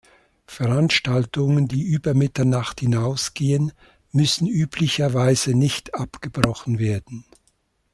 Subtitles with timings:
[0.47, 3.71] Veranstaltungen, die über Mitternacht hinaus gehen,
[4.11, 7.23] müssen üblicherweise nicht abgebrochen werden.